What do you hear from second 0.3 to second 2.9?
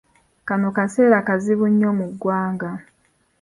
Kano kaseera kazibu nnyo mu ggwanga.